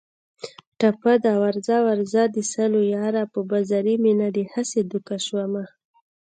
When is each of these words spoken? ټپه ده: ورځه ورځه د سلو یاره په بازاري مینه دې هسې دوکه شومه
ټپه 0.79 1.13
ده: 1.23 1.33
ورځه 1.43 1.75
ورځه 1.87 2.21
د 2.35 2.37
سلو 2.53 2.81
یاره 2.95 3.23
په 3.33 3.39
بازاري 3.51 3.95
مینه 4.03 4.27
دې 4.35 4.43
هسې 4.53 4.79
دوکه 4.91 5.15
شومه 5.27 5.63